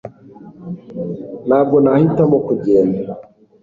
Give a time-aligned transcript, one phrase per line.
[1.47, 3.11] ntabwo nahitamo kugenda